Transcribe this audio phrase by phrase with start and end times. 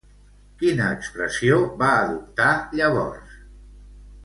[0.61, 2.49] Quina expressió va adoptar
[2.81, 3.39] llavors?